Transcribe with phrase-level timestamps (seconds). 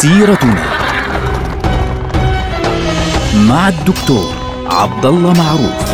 [0.00, 0.64] سيرتنا
[3.48, 4.34] مع الدكتور
[4.66, 5.90] عبد الله معروف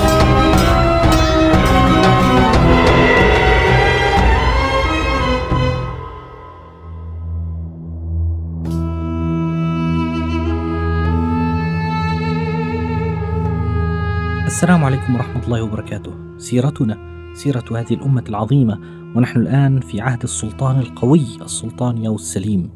[14.47, 16.13] السلام عليكم ورحمة الله وبركاته.
[16.39, 16.99] سيرتنا
[17.35, 18.79] سيرة هذه الأمة العظيمة
[19.15, 22.71] ونحن الآن في عهد السلطان القوي السلطان ياو السليم.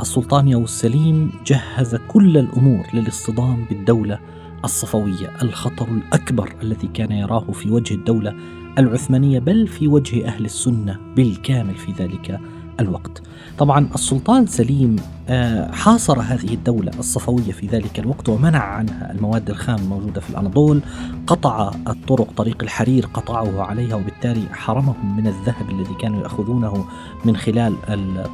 [0.00, 4.18] السلطان ياو السليم جهز كل الأمور للاصطدام بالدولة
[4.64, 8.34] الصفوية، الخطر الأكبر الذي كان يراه في وجه الدولة
[8.78, 12.40] العثمانية بل في وجه أهل السنة بالكامل في ذلك
[12.80, 13.22] الوقت.
[13.58, 14.96] طبعا السلطان سليم
[15.28, 20.80] آه، حاصر هذه الدولة الصفوية في ذلك الوقت ومنع عنها المواد الخام الموجودة في الأناضول
[21.26, 26.84] قطع الطرق طريق الحرير قطعه عليها وبالتالي حرمهم من الذهب الذي كانوا يأخذونه
[27.24, 27.74] من خلال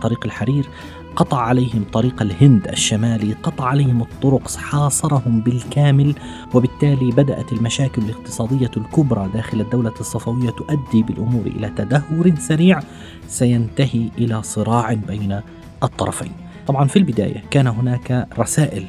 [0.03, 0.69] طريق الحرير
[1.17, 6.15] قطع عليهم طريق الهند الشمالي قطع عليهم الطرق حاصرهم بالكامل
[6.55, 12.81] وبالتالي بدأت المشاكل الاقتصادية الكبرى داخل الدولة الصفوية تؤدي بالأمور إلى تدهور سريع
[13.29, 15.41] سينتهي إلى صراع بين
[15.83, 16.33] الطرفين.
[16.67, 18.87] طبعا في البداية كان هناك رسائل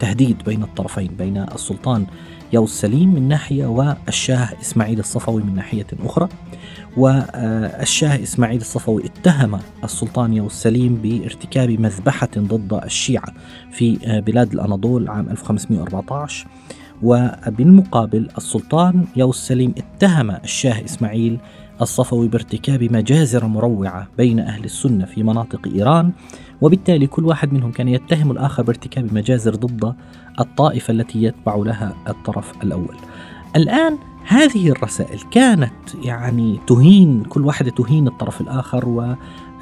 [0.00, 2.06] تهديد بين الطرفين بين السلطان
[2.52, 6.28] ياو السليم من ناحية والشاه إسماعيل الصفوي من ناحية أخرى.
[6.96, 13.32] والشاه إسماعيل الصفوي اتهم السلطان ياو السليم بارتكاب مذبحة ضد الشيعة
[13.70, 16.46] في بلاد الأناضول عام 1514
[17.02, 21.38] وبالمقابل السلطان ياو السليم اتهم الشاه إسماعيل
[21.82, 26.12] الصفوي بارتكاب مجازر مروعة بين أهل السنة في مناطق إيران
[26.60, 29.94] وبالتالي كل واحد منهم كان يتهم الآخر بارتكاب مجازر ضد
[30.40, 32.96] الطائفة التي يتبع لها الطرف الأول.
[33.56, 39.14] الآن هذه الرسائل كانت يعني تهين كل واحدة تهين الطرف الآخر و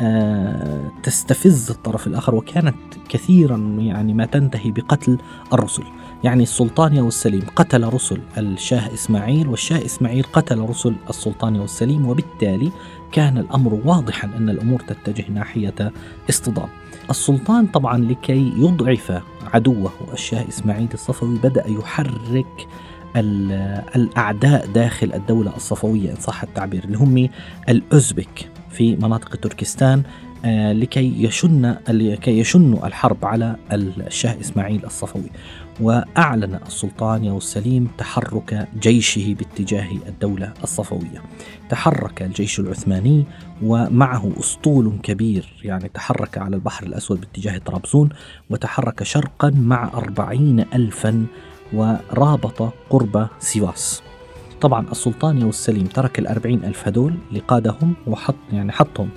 [0.03, 2.76] آه، تستفز الطرف الآخر وكانت
[3.09, 5.19] كثيرا يعني ما تنتهي بقتل
[5.53, 5.82] الرسل.
[6.25, 12.72] يعني السلطان والسليم قتل رسل الشاه إسماعيل والشاه إسماعيل قتل رسل السلطان والسليم وبالتالي
[13.12, 15.93] كان الأمر واضحا أن الأمور تتجه ناحية
[16.31, 16.69] اصطدام.
[17.10, 19.22] السلطان طبعا لكي يضعف
[19.54, 22.69] عدوه الشاه إسماعيل الصفوي بدأ يحرك
[23.16, 27.28] الأعداء داخل الدولة الصفوية إن صح التعبير اللي هم
[27.69, 30.03] الأوزبك في مناطق تركستان
[30.44, 35.31] آه، لكي يشن لكي يشنوا الحرب على الشاه إسماعيل الصفوي
[35.81, 41.22] وأعلن السلطان ياو السليم تحرك جيشه باتجاه الدولة الصفوية.
[41.69, 43.25] تحرك الجيش العثماني
[43.62, 48.09] ومعه أسطول كبير يعني تحرك على البحر الأسود باتجاه طرابزون
[48.50, 51.26] وتحرك شرقا مع أربعين ألفا
[51.72, 54.03] ورابط قرب سيواس.
[54.60, 59.08] طبعا السلطان ياو السليم ترك الأربعين ألف هدول لقادهم وحط يعني حطهم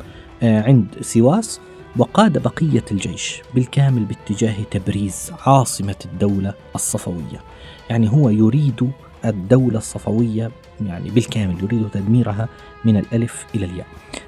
[0.44, 1.60] آه، عند سيواس
[1.98, 7.42] وقاد بقية الجيش بالكامل باتجاه تبريز عاصمة الدولة الصفوية.
[7.90, 8.92] يعني هو يريد
[9.26, 10.52] الدولة الصفوية
[10.86, 12.50] يعني بالكامل يريد تدميرها
[12.86, 13.88] من الألف إلى الياء.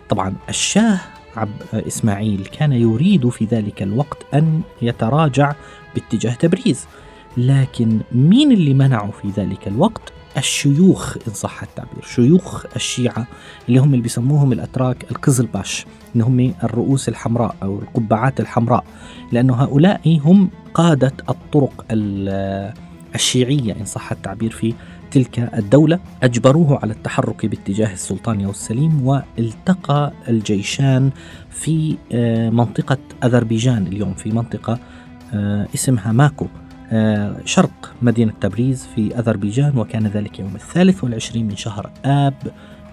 [0.10, 1.00] طبعا الشاه
[1.36, 5.54] عب إسماعيل كان يريد في ذلك الوقت أن يتراجع
[5.96, 6.86] باتجاه تبريز.
[7.38, 10.02] لكن مين اللي منعه في ذلك الوقت؟
[10.38, 12.04] الشيوخ إن صح التعبير.
[12.04, 13.28] شيوخ الشيعة
[13.70, 18.84] اللي هم اللي بيسموهم الأتراك القزلباش اللي هم الرؤوس الحمراء أو القبعات الحمراء.
[19.32, 21.86] لأنه هؤلاء هم قادة الطرق
[23.16, 24.74] الشيعية إن صح التعبير في
[25.12, 26.00] تلك الدولة.
[26.24, 31.12] أجبروه على التحرك باتجاه السلطان والسليم والتقى الجيشان
[31.50, 34.80] في آه، منطقة أذربيجان اليوم في منطقة
[35.34, 36.48] آه، اسمها ماكو.
[37.46, 42.34] شرق مدينة تبريز في أذربيجان وكان ذلك يوم الثالث والعشرين من شهر آب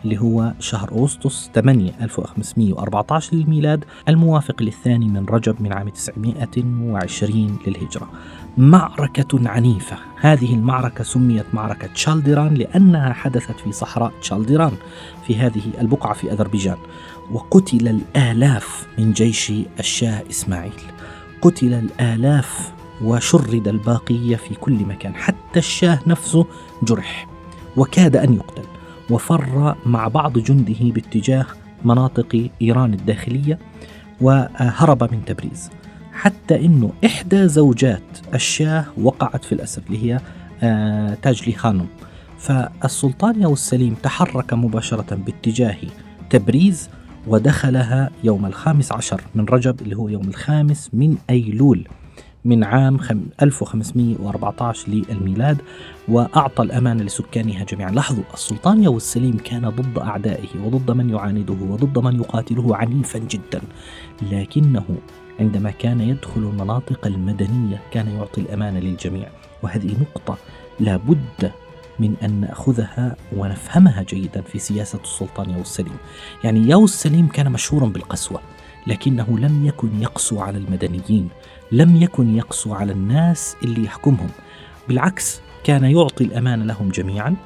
[0.04, 8.10] اللي هو شهر أغسطس 8 1514 للميلاد الموافق للثاني من رجب من عام 920 للهجرة.
[8.58, 9.96] معركة عنيفة.
[10.20, 14.72] هذه المعركة سميت معركة تشالديران لأنها حدثت في صحراء تشالديران
[15.26, 16.76] في هذه البقعة في أذربيجان
[17.30, 20.72] وقتل الآلاف من جيش الشاه إسماعيل.
[21.42, 22.72] قتل الآلاف
[23.04, 26.46] وشرد الباقية في كل مكان حتى الشاه نفسه
[26.82, 27.28] جرح
[27.76, 28.62] وكاد أن يقتل
[29.10, 31.46] وفر مع بعض جنده باتجاه
[31.84, 33.58] مناطق إيران الداخلية
[34.20, 35.70] وهرب من تبريز
[36.12, 38.02] حتى أنه إحدى زوجات
[38.34, 40.20] الشاه وقعت في الأسر اللي هي
[40.62, 41.86] آه، تاجلي خانم.
[42.38, 45.76] فالسلطان ياو السليم تحرك مباشرة باتجاه
[46.30, 46.88] تبريز
[47.26, 51.88] ودخلها يوم الخامس عشر من رجب اللي هو يوم الخامس من أيلول.
[52.44, 52.98] من عام
[53.42, 55.62] 1514 للميلاد
[56.08, 57.90] وأعطى الأمان لسكانها جميعا.
[57.90, 63.60] لاحظوا السلطان يو السليم كان ضد أعدائه وضد من يعانده وضد من يقاتله عنيفا جدا.
[64.22, 64.84] لكنه
[65.40, 69.28] عندما كان يدخل المناطق المدنية كان يعطي الأمان للجميع.
[69.62, 70.36] وهذه نقطة
[70.80, 71.52] لا بد
[71.98, 75.96] من أن نأخذها ونفهمها جيدا في سياسة السلطان ياو السليم.
[76.44, 78.40] يعني ياو السليم كان مشهورا بالقسوة.
[78.86, 81.28] لكنه لم يكن يقسو على المدنيين
[81.72, 84.28] لم يكن يقسو على الناس اللي يحكمهم.
[84.88, 87.36] بالعكس كان يعطي الأمان لهم جميعا.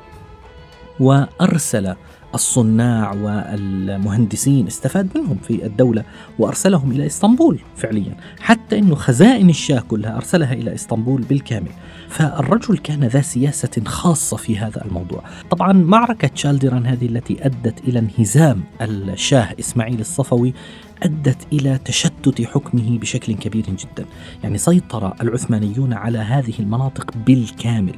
[1.00, 1.94] وأرسل
[2.34, 6.04] الصناع والمهندسين استفاد منهم في الدولة
[6.38, 8.16] وأرسلهم إلى إسطنبول فعليا.
[8.40, 11.70] حتى أنه خزائن الشاه كلها أرسلها إلى إسطنبول بالكامل.
[12.08, 15.22] فالرجل كان ذا سياسة خاصة في هذا الموضوع.
[15.50, 20.54] طبعا معركة شالدران هذه التي أدت إلى انهزام الشاه إسماعيل الصفوي
[21.02, 24.06] أدت إلى تشتت حكمه بشكل كبير جدا.
[24.42, 27.94] يعني سيطر العثمانيون على هذه المناطق بالكامل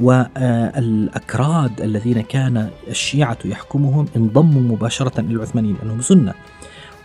[0.00, 6.34] والأكراد الذين كان الشيعة يحكمهم انضموا مباشرة إلى العثمانيين لأنهم سنة.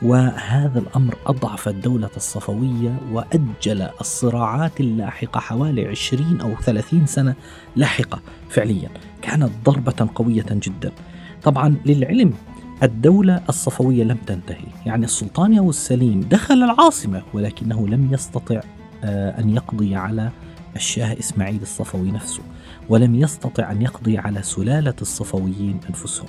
[0.01, 7.35] وهذا الأمر أضعف الدولة الصفوية وأجل الصراعات اللاحقة حوالي 20 أو 30 سنة
[7.75, 8.89] لاحقة فعليا.
[9.21, 10.91] كانت ضربة قوية جدا.
[11.43, 12.33] طبعا للعلم
[12.83, 14.65] الدولة الصفوية لم تنتهي.
[14.85, 18.61] يعني السلطان السليم دخل العاصمة ولكنه لم يستطع
[19.03, 20.29] آه، أن يقضي على
[20.75, 22.43] الشاه إسماعيل الصفوي نفسه
[22.89, 26.27] ولم يستطع أن يقضي على سلالة الصفويين أنفسهم.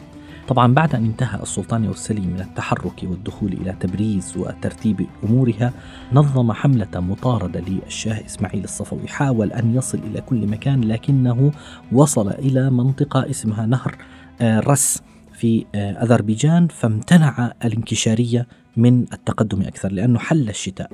[0.48, 5.72] طبعا بعد أن انتهى السلطان السليم من التحرك والدخول إلى تبريز وترتيب أمورها
[6.12, 9.08] نظم حملة مطاردة للشاه إسماعيل الصفوي.
[9.08, 11.52] حاول أن يصل إلى كل مكان لكنه
[11.92, 13.96] وصل إلى منطقة اسمها نهر
[14.40, 15.02] آه، رس.
[15.32, 18.46] في آه، أذربيجان فامتنع الانكشارية
[18.76, 20.90] من التقدم أكثر لأنه حل الشتاء.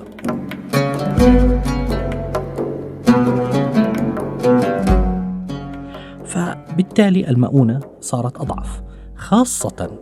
[6.25, 8.83] فبالتالي المؤونة صارت أضعف
[9.17, 9.99] خاصة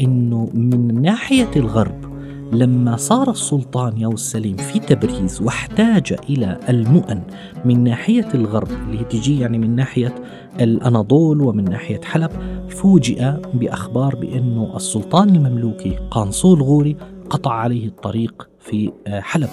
[0.00, 2.09] أنه من ناحية الغرب
[2.52, 7.22] لما صار السلطان ياو السليم في تبريز واحتاج إلى المؤن
[7.64, 10.14] من ناحية الغرب اللي تجي يعني من ناحية
[10.60, 12.30] الأناضول ومن ناحية حلب
[12.68, 16.96] فوجئ بأخبار بأنه السلطان المملوكي قانصول غوري
[17.30, 19.48] قطع عليه الطريق في آه، حلب.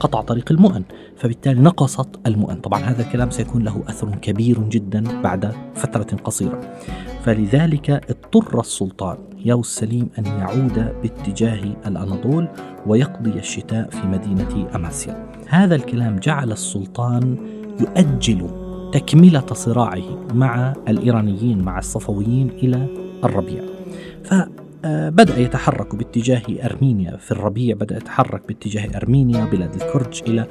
[0.00, 0.82] قطع طريق المؤن
[1.16, 2.54] فبالتالي نقصت المؤن.
[2.54, 6.60] طبعا هذا الكلام سيكون له أثر كبير جدا بعد فترة قصيرة.
[7.24, 12.48] فلذلك اضطر السلطان ياو السليم أن يعود باتجاه الأناضول
[12.86, 15.26] ويقضي الشتاء في مدينة أماسيا.
[15.48, 17.36] هذا الكلام جعل السلطان
[17.80, 18.50] يؤجل
[18.92, 22.86] تكملة صراعه مع الإيرانيين مع الصفويين إلى
[23.24, 23.62] الربيع.
[24.82, 27.16] فبدأ يتحرك باتجاه أرمينيا.
[27.16, 30.46] في الربيع بدأ يتحرك باتجاه أرمينيا بلاد الكرج إلى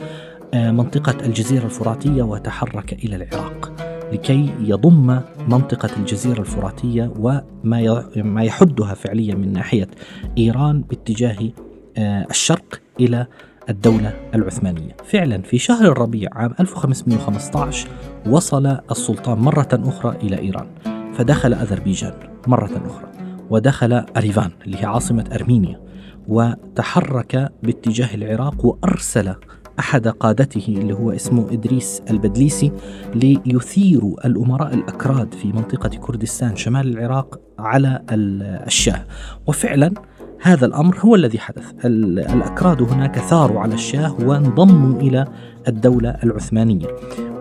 [0.53, 3.71] آه، منطقة الجزيرة الفراتية وتحرك إلى العراق
[4.13, 7.43] لكي يضم منطقة الجزيرة الفراتية وما
[8.15, 9.87] ما يحدها فعليا من ناحية
[10.37, 11.37] إيران باتجاه
[11.97, 13.27] آه، الشرق إلى
[13.69, 14.97] الدولة العثمانية.
[15.05, 17.87] فعلا في شهر الربيع عام 1515
[18.27, 20.67] وصل السلطان مرة أخرى إلى إيران
[21.13, 22.13] فدخل أذربيجان
[22.47, 23.08] مرة أخرى.
[23.49, 25.81] ودخل أريفان اللي هي عاصمة أرمينيا
[26.27, 29.35] وتحرك باتجاه العراق وأرسل
[29.79, 32.71] أحد قادته اللي هو اسمه إدريس البدليسي
[33.15, 39.05] ليثيروا الأمراء الأكراد في منطقة كردستان شمال العراق على الشاه.
[39.47, 39.93] وفعلا
[40.41, 41.65] هذا الأمر هو الذي حدث.
[41.85, 45.27] الأكراد هناك ثاروا على الشاه وانضموا إلى
[45.67, 46.87] الدولة العثمانية.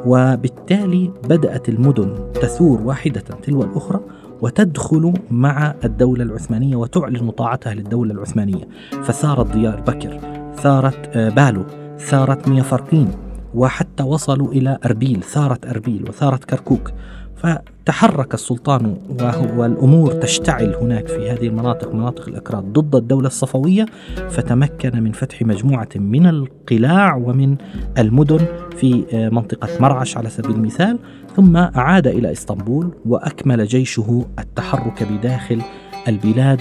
[0.07, 4.01] وبالتالي بدأت المدن تثور واحدة تلو الأخرى
[4.41, 8.69] وتدخل مع الدولة العثمانية وتعلن طاعتها للدولة العثمانية.
[9.03, 10.21] فثارت ديار بكر
[10.57, 11.65] ثارت آه، بالو
[11.99, 13.09] ثارت ميافرقين
[13.55, 16.91] وحتى وصلوا إلى أربيل ثارت أربيل وثارت كركوك.
[17.39, 23.87] فتحرك السلطان وهو الأمور تشتعل هناك في هذه المناطق مناطق الأكراد ضد الدولة الصفوية
[24.31, 27.57] فتمكن من فتح مجموعة من القلاع ومن
[27.99, 30.99] المدن في منطقة مرعش على سبيل المثال
[31.37, 35.63] ثم أعاد إلى إسطنبول وأكمل جيشه التحرك بداخل
[36.09, 36.61] البلاد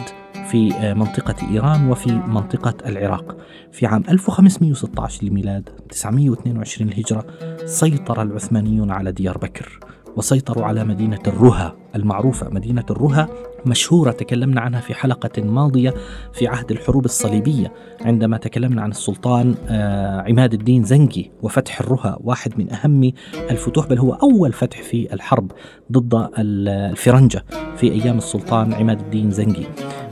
[0.52, 3.38] في آه، منطقة إيران وفي منطقة العراق.
[3.72, 7.26] في عام 1516 للميلاد 922 الهجرة
[7.66, 9.80] سيطر العثمانيون على ديار بكر.
[10.16, 13.30] وسيطروا على مدينة الرها المعروفة مدينة الرها
[13.66, 15.94] مشهورة تكلمنا عنها في حلقة ماضية
[16.34, 17.74] في عهد الحروب الصليبية.
[18.02, 23.12] عندما تكلمنا عن السلطان آه، عماد الدين زنجي وفتح الرها واحد من أهم
[23.52, 25.52] الفتوح بل هو أول فتح في الحرب
[25.92, 27.46] ضد الفرنجة
[27.78, 29.68] في أيام السلطان عماد الدين زنجي.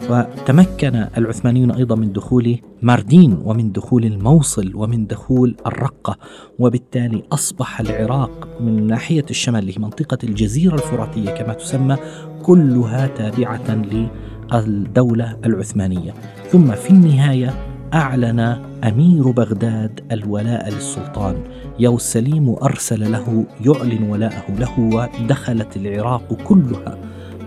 [0.09, 6.17] وتمكن العثمانيون أيضا من دخول ماردين ومن دخول الموصل ومن دخول الرقة
[6.59, 11.97] وبالتالي أصبح العراق من ناحية الشمال اللي هي منطقة الجزيرة الفراتية كما تسمى
[12.43, 13.75] كلها تابعة
[14.53, 16.13] للدولة العثمانية.
[16.49, 17.53] ثم في النهاية
[17.93, 18.39] أعلن
[18.83, 21.43] أمير بغداد الولاء للسلطان.
[21.79, 26.97] يوسف سليم وأرسل له يعلن ولاءه له ودخلت العراق كلها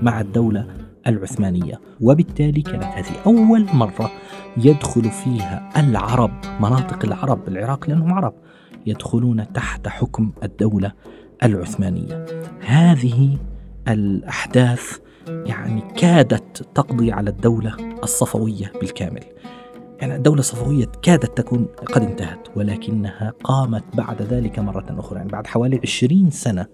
[0.02, 0.66] مع الدولة
[1.06, 1.80] العثمانية.
[2.00, 4.10] وبالتالي كانت هذه أول مرة
[4.56, 8.32] يدخل فيها العرب مناطق العرب بالعراق لأنهم عرب
[8.87, 10.92] يدخلون تحت حكم الدولة
[11.42, 12.26] العثمانية.
[12.66, 13.37] هذه
[13.88, 19.25] الأحداث يعني كادت تقضي على الدولة الصفوية بالكامل.
[20.00, 25.18] يعني الدولة الصفوية كادت تكون قد انتهت ولكنها قامت بعد ذلك مرة أخرى.
[25.18, 26.66] يعني بعد حوالي عشرين سنة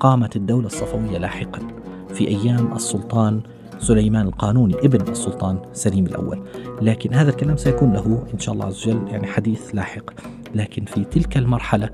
[0.00, 1.68] قامت الدولة الصفوية لاحقا
[2.08, 3.40] في أيام السلطان
[3.78, 6.44] سليمان القانوني ابن السلطان سليم الأول.
[6.82, 10.10] لكن هذا الكلام سيكون له إن شاء الله عز وجل يعني حديث لاحق.
[10.54, 11.90] لكن في تلك المرحلة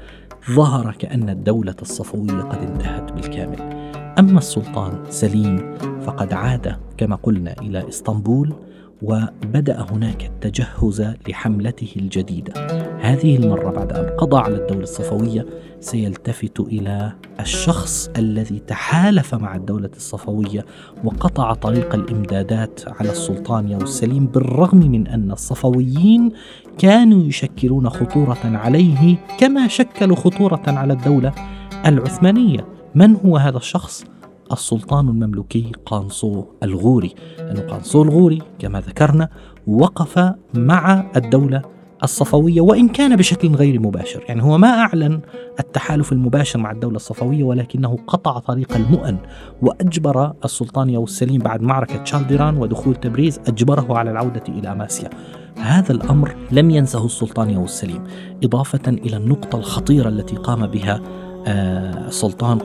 [0.51, 3.74] ظهر كأن الدولة الصفوية قد انتهت بالكامل.
[4.19, 5.75] أما السلطان سليم
[6.07, 8.53] فقد عاد كما قلنا إلى إسطنبول
[9.03, 12.53] وبدأ هناك التجهز لحملته الجديدة.
[13.01, 15.47] هذه المرة بعد أن قضى على الدولة الصفوية
[15.81, 20.65] سيلتفت إلى الشخص الذي تحالف مع الدولة الصفوية
[21.05, 26.33] وقطع طريق الإمدادات على السلطان يوسف سليم بالرغم من أن الصفويين
[26.79, 31.33] كانوا يشكلون خطورة عليه كما شكلوا خطورة على الدولة
[31.87, 32.74] العثمانية.
[32.95, 34.05] من هو هذا الشخص؟
[34.53, 37.15] السلطان المملوكي قانصو الغوري.
[37.39, 39.29] لأن قانصو الغوري كما ذكرنا
[39.67, 41.63] وقف مع الدولة
[42.03, 44.25] الصفوية وإن كان بشكل غير مباشر.
[44.29, 45.21] يعني هو ما أعلن
[45.61, 49.17] التحالف المباشر مع الدولة الصفوية ولكنه قطع طريق المؤن
[49.63, 55.11] وأجبر السلطان يوسف سليم بعد معركة شالديران ودخول تبريز أجبره على العودة إلى أماسيا
[55.57, 58.05] هذا الأمر لم ينسه السلطان يوسف سليم
[58.45, 61.01] إضافة إلى النقطة الخطيرة التي قام بها
[61.47, 62.09] آه،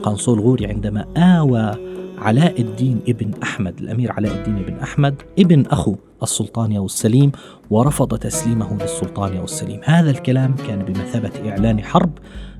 [0.02, 1.74] قنصول غوري عندما آوى
[2.18, 7.32] علاء الدين ابن أحمد الأمير علاء الدين ابن أحمد ابن أخو السلطان يوسف سليم
[7.70, 9.80] ورفض تسليمه للسلطان يوسف سليم.
[9.84, 12.10] هذا الكلام كان بمثابة إعلان حرب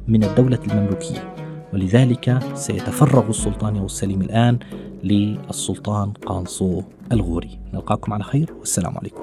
[0.09, 1.35] من الدولة المملوكية
[1.73, 4.59] ولذلك سيتفرغ السلطان يوسف سليم الآن
[5.05, 7.59] للسلطان قانصو الغوري.
[7.75, 9.23] نلقاكم على خير والسلام عليكم.